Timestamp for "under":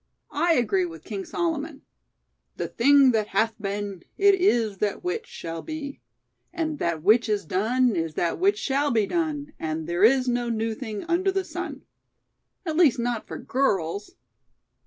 11.03-11.31